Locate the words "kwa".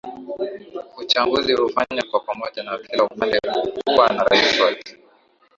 2.11-2.19